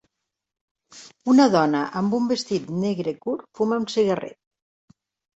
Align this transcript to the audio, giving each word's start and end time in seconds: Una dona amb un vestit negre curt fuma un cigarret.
Una 1.33 1.43
dona 1.55 1.81
amb 1.99 2.15
un 2.19 2.29
vestit 2.31 2.71
negre 2.85 3.13
curt 3.27 3.43
fuma 3.59 3.77
un 3.83 3.85
cigarret. 3.97 4.37